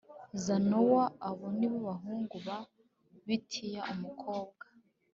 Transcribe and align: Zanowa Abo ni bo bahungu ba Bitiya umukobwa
Zanowa 0.43 1.03
Abo 1.27 1.45
ni 1.57 1.67
bo 1.71 1.77
bahungu 1.87 2.35
ba 2.47 2.57
Bitiya 3.27 3.81
umukobwa 3.93 4.63